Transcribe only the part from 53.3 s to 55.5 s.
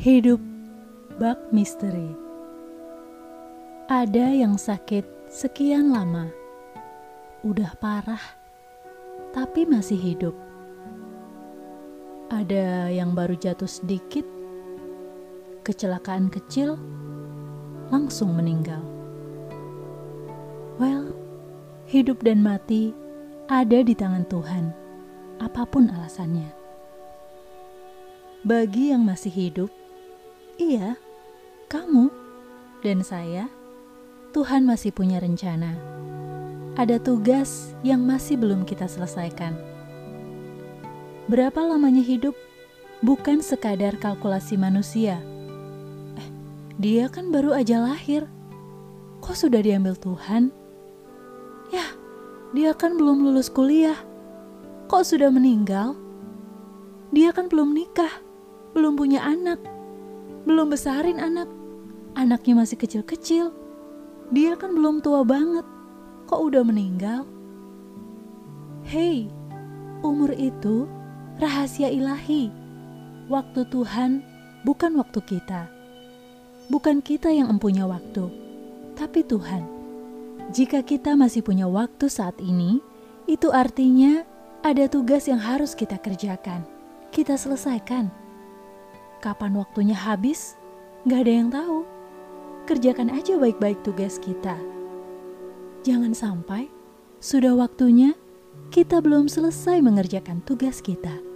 kuliah. Kok sudah